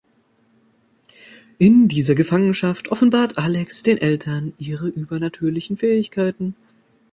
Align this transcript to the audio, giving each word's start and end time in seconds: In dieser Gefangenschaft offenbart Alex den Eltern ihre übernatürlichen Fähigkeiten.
In 1.59 1.87
dieser 1.87 2.15
Gefangenschaft 2.15 2.87
offenbart 2.91 3.37
Alex 3.37 3.83
den 3.83 3.99
Eltern 3.99 4.51
ihre 4.57 4.87
übernatürlichen 4.87 5.77
Fähigkeiten. 5.77 6.55